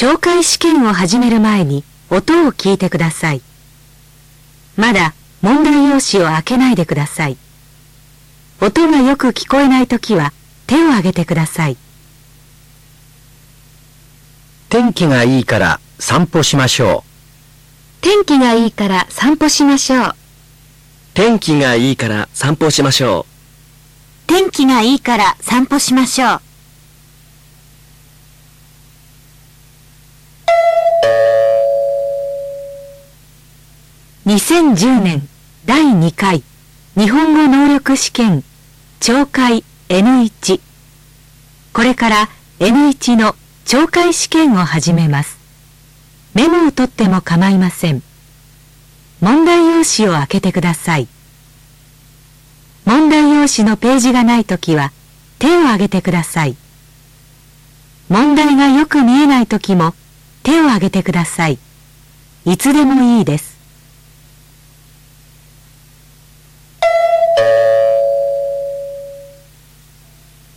[0.00, 3.42] 懲戒試験を始める前に音を聞いてください。
[4.74, 5.12] まだ
[5.42, 7.36] 問題用紙を開けないでください。
[8.62, 10.32] 音がよく聞こえないときは
[10.66, 11.76] 手を挙げてください。
[14.70, 18.00] 天気がいいから散歩しましょう。
[18.00, 20.14] 天気がいいから散歩しましょう。
[21.12, 24.26] 天気がいいから散歩しましょう。
[24.26, 26.49] 天気がいいから散歩しましょう。
[34.26, 35.26] 2010年
[35.64, 36.42] 第2回
[36.94, 38.44] 日本語能力試験
[39.00, 40.60] 懲戒 N1
[41.72, 45.38] これから N1 の懲戒試験を始めます。
[46.34, 48.02] メモを取っても構いません。
[49.22, 51.08] 問題用紙を開けてください。
[52.84, 54.92] 問題用紙のページがないときは
[55.38, 56.56] 手を挙げてください。
[58.10, 59.94] 問題がよく見えないときも
[60.42, 61.58] 手を挙げてください。
[62.44, 63.59] いつでもいいです。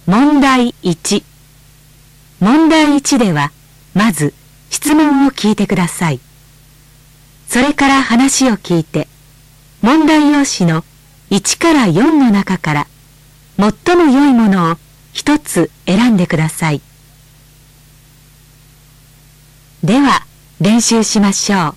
[0.05, 1.23] 問題1
[2.41, 3.51] 問題1では
[3.93, 4.33] まず
[4.69, 6.19] 質問を聞いてください。
[7.47, 9.07] それから話を聞いて
[9.81, 10.83] 問題用紙の
[11.29, 12.87] 1から4の中から
[13.57, 14.77] 最も良いものを
[15.13, 16.81] 一つ選んでください。
[19.83, 20.25] では
[20.59, 21.75] 練習しましょ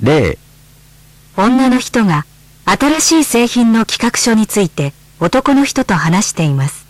[0.00, 0.06] う。
[0.06, 0.43] 例。
[1.36, 2.24] 女の人が
[2.64, 6.84] 新しい製品の企画書について男の人と話しています。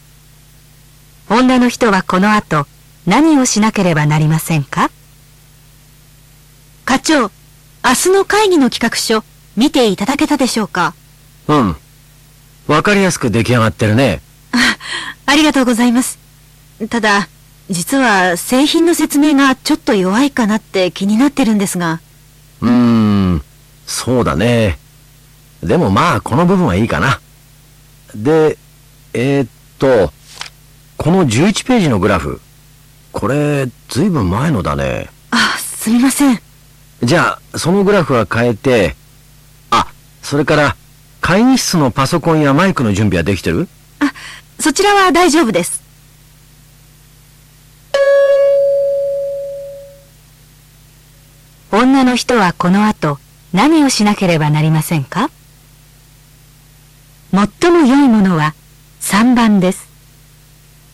[1.31, 2.67] 女の人はこの後
[3.07, 4.91] 何をしなければなりませんか？
[6.85, 7.31] 課長明
[7.95, 9.25] 日の会議の企画書
[9.57, 10.95] 見ていただけたでしょうか？
[11.49, 11.77] うん。
[12.67, 14.21] わかりやすく出来上がってるね。
[14.53, 14.59] あ
[15.27, 16.19] ありがとうございます。
[16.91, 17.29] ただ
[17.71, 22.01] 実は製品の説明がちょっと弱いかなって気になってるんですが。
[22.61, 23.14] うーん
[23.87, 24.79] そうだね。
[25.63, 27.21] でもまあこの部分はいいかな。
[28.15, 28.59] で
[29.13, 30.13] えー、っと
[30.97, 32.41] この11ページのグラフ
[33.13, 35.09] これずいぶん前のだね。
[35.31, 36.41] あすみません。
[37.03, 38.97] じゃあそのグラフは変えて
[39.71, 39.87] あ
[40.23, 40.77] それから
[41.21, 43.69] 会議室のパソコンやマイクの準備はできてる？
[44.01, 44.13] あ
[44.61, 45.83] そちらは大丈夫です。
[51.73, 53.19] 女の人はこの後
[53.55, 55.31] 何をしなければなりませんか？
[57.33, 58.53] 最も良いものは
[59.01, 59.89] 3番です。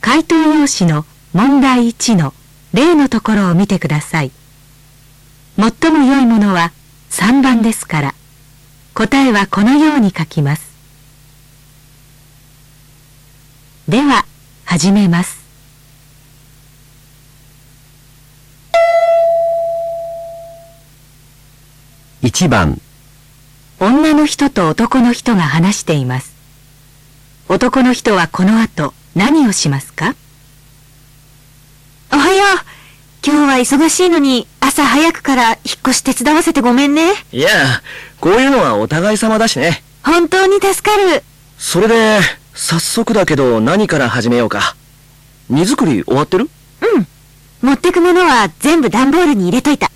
[0.03, 2.35] 回答用紙の問題1の
[2.75, 4.31] 例のところを見てください。
[5.59, 6.73] 最も良いものは
[7.11, 8.15] 3番ですから。
[8.93, 10.71] 答えはこのように書きます。
[13.89, 14.27] では
[14.67, 15.40] 始めます。
[22.23, 22.79] 1番。
[23.79, 26.35] 女の人と男の人が話しています。
[27.49, 30.15] 男の人はこの後何をしますか？
[32.13, 33.27] おはよう。
[33.27, 35.57] 今日は忙しいのに朝早くから引っ
[35.89, 37.13] 越し手伝わせてごめんね。
[37.33, 37.49] いや
[38.21, 39.83] こういうのはお互い様だしね。
[40.05, 41.23] 本当に助かる。
[41.57, 42.21] それで
[42.53, 44.77] 早速だけど何から始めようか。
[45.49, 46.51] 荷造り終わってる？
[46.83, 47.07] うん。
[47.63, 49.91] 持ってくものは全部段ボールに入れといた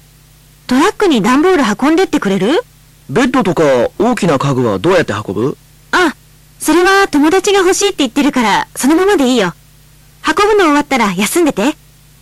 [0.66, 2.62] トラックに段ボール運んでってくれる？
[3.10, 3.62] ベッドとか
[3.98, 5.58] 大きな家具はどうやって運ぶ？
[5.92, 6.14] あ
[6.58, 9.52] それは友達が欲しいって言ってるからそのままでいいよ。
[10.26, 11.74] 運ぶの終わったら休んでて。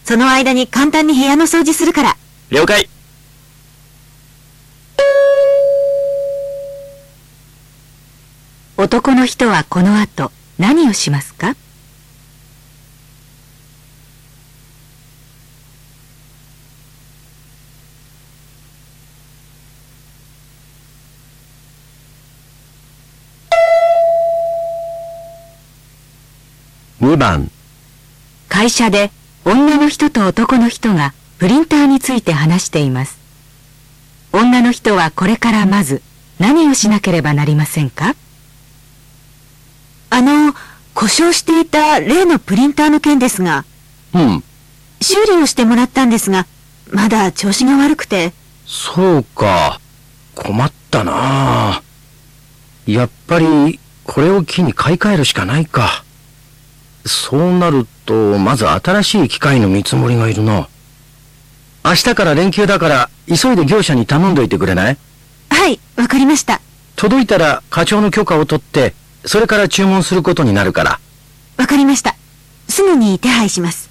[0.05, 2.17] その間に簡単に部屋の掃除するから。
[2.51, 2.89] 了解。
[8.77, 11.55] 男の人はこの後何をしますか？
[27.03, 27.51] 2番
[28.49, 29.11] 会社で
[29.45, 33.19] 女の人と男の人がプリンターについて話しています。
[34.33, 36.01] 女の人はこれからまず
[36.39, 38.15] 何をしなければなりませんか？
[40.11, 40.55] あの
[40.95, 43.65] 故障していた例のプリンターの件ですが
[44.15, 44.45] うん。
[45.01, 46.47] 修理をしてもらったんですが
[46.93, 48.33] まだ調子が悪くて。
[48.65, 49.81] そうか。
[50.37, 51.83] 困ったな
[52.87, 56.02] やっぱりこれを機に買い替えるしかないか
[57.05, 60.69] そうなるとまず新しい機械の見積もりがいるな
[61.85, 64.99] 明日から連休だから急いで業者に頼んどいてくれない？
[65.51, 66.61] はいわかりました
[66.97, 68.95] 届いたら課長の許可を取って
[69.25, 71.01] それから注文することになるから。
[71.57, 72.17] わかりました。
[72.69, 73.89] すぐに手配します。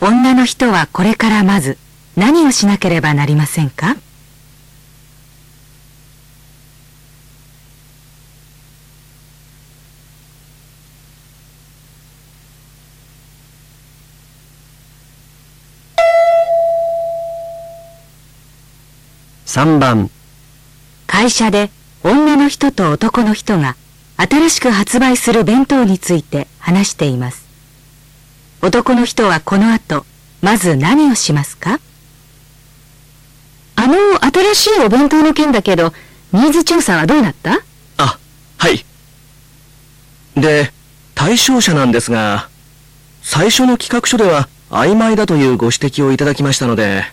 [0.00, 1.78] 女の人はこれからまず
[2.16, 3.96] 何をしなければなりませんか？
[19.54, 20.08] 3番、
[21.06, 21.70] 会社で
[22.02, 23.76] 女の人と男の人が
[24.16, 27.44] 新しく発売する弁当について話しています。
[28.62, 30.06] 男の人はこの後、
[30.40, 31.80] まず何をしますか？
[33.76, 33.94] あの、
[34.24, 35.92] 新しいお弁当の件だけど、
[36.32, 37.58] ニーズ調査はどうだった？
[37.98, 38.18] あ、
[38.56, 38.86] はい。
[40.34, 40.72] で、
[41.14, 42.48] 対象者なんですが、
[43.20, 47.04] 最初の企画書では曖昧だというご指摘をいただきましたので、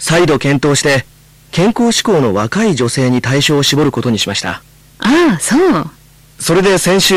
[0.00, 1.06] 再度検討して、
[1.54, 4.60] 健康志向の若い女性に対象を絞ることにしました。
[4.98, 5.86] ああ、そう。
[6.40, 7.14] それで先週、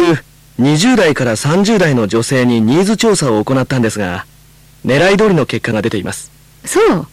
[0.60, 4.28] 20代から30代の女性にニーズ調査を行ったんですが、
[4.86, 6.32] 狙い通りの結果が出ています。
[6.66, 7.08] そう。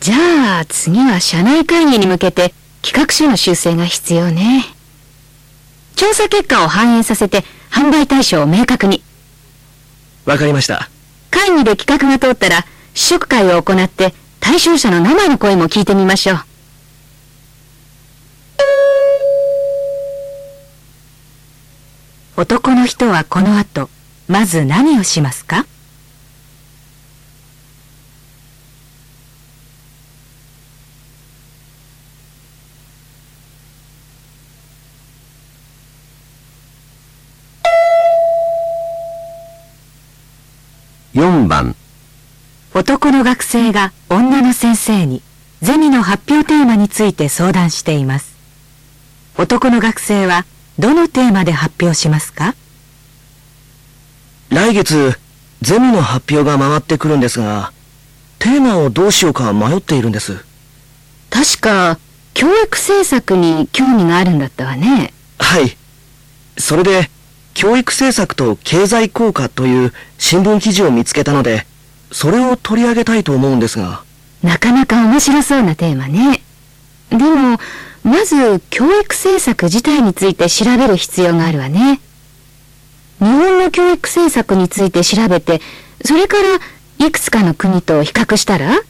[0.00, 2.52] じゃあ、次は社内会議に向けて
[2.82, 4.64] 企画書の修正が必要ね。
[5.94, 9.04] 調査結果を反映させて販売対象を明確に。
[10.24, 10.90] わかりました。
[11.30, 14.12] 会議で企画が通ったら試食会を行って
[14.42, 16.38] 対象者の生の声も聞いてみましょう。
[22.36, 23.88] 男の人はこの後、
[24.26, 25.64] まず何をしますか
[41.14, 41.76] ？4番、
[42.74, 45.20] 男の学生が女の先生に
[45.60, 48.34] ゼミの発表テーマについて相談しています。
[49.36, 50.46] 男の学生は
[50.78, 52.54] どのテーマで発表しますか？
[54.48, 55.18] 来月、
[55.60, 57.72] ゼミの発表が回ってくるんですが、
[58.38, 60.42] テーマをどうしようか迷っているんです。
[61.28, 61.98] 確か、
[62.32, 65.12] 教育政策に興味があるんだったわね。
[65.38, 65.76] はい。
[66.58, 67.10] それで、
[67.54, 71.66] 教育政策と経済効果という新聞記事を見つけたので、
[72.12, 74.02] それを取り上げたいと思うんですが。
[74.42, 76.42] なかなか面白そうなテーマね。
[77.10, 77.58] でも、
[78.04, 82.00] まず教育政策自体について調べる必要があるわね。
[83.20, 85.60] 日本の教育政策について調べて、
[86.04, 86.36] それか
[86.98, 88.72] らいくつかの国と比較したら？
[88.72, 88.82] 例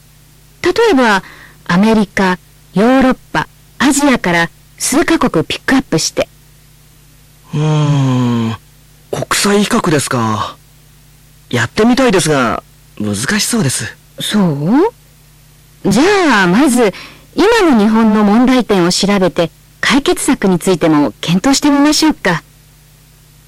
[0.92, 1.22] えば、
[1.66, 2.38] アメリカ、
[2.74, 3.48] ヨーロッパ、
[3.78, 4.48] アジアから
[4.78, 6.28] 数カ国ピックアップして。
[7.52, 7.60] うー
[8.50, 8.56] ん、
[9.10, 10.56] 国際比較ですか。
[11.50, 12.62] やってみたいですが、
[12.98, 13.96] 難しそうです。
[14.20, 15.90] そう？
[15.90, 16.92] じゃあ、まず、
[17.34, 19.50] 今の日本の問題点を調べて、
[19.80, 22.42] 解決策についても検討してみましょうか。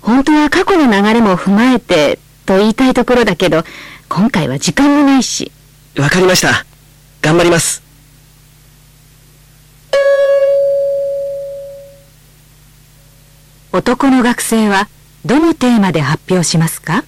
[0.00, 3.64] 本当は過去の流れも踏まえて、と言いたいところだけど、
[4.08, 5.52] 今回は時間もないし。
[5.96, 6.66] わかりました。
[7.22, 7.82] 頑張ります。
[13.72, 14.88] 男の学生は
[15.24, 17.04] どのテーマで発表しますか？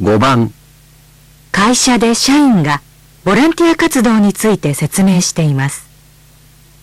[0.00, 0.54] 5番、
[1.50, 2.82] 会社で社員が
[3.24, 5.88] ボランティア活動について説明しています。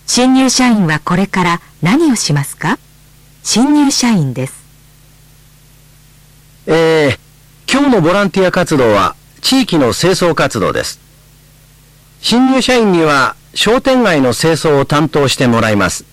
[0.05, 2.77] 新入社員はこれから何をしますか？
[3.41, 4.53] 新入社員です。
[6.67, 11.00] えー、今日のボランティア活動は地域の清掃活動です。
[12.19, 16.03] 新入社員には商店街の清掃を担当してもらいます。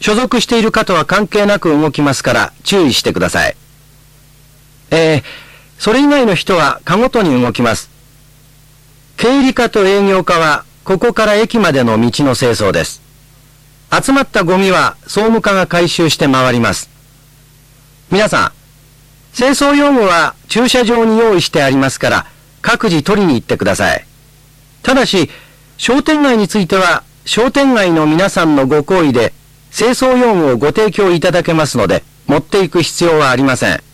[0.00, 3.56] 所属している方は関係なく動きますから注意してください。
[4.90, 5.22] えー、
[5.86, 7.90] それ以外の人はかごとに動きます。
[9.16, 13.02] 経理課と営業課はここから駅までの道の清掃です。
[13.92, 16.90] 集まったゴミは総務課が回収して回ります。
[18.10, 18.52] 皆さん、
[19.32, 22.26] 清掃用具は駐車場に用意してありますから、
[22.62, 24.04] 各自取りに行ってください。
[24.82, 25.30] ただし、
[25.76, 29.32] 商店街については、商店街の皆さんのご好意で、
[29.72, 33.85] 清掃用具をご提供いただけますので、持っていく必要はありません。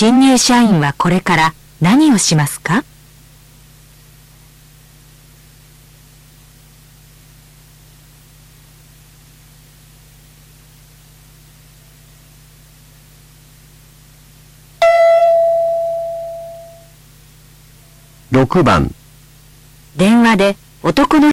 [0.00, 2.84] 新入社員はこれから何をしますか
[18.30, 18.94] ？6番。
[19.96, 21.32] 電話で男の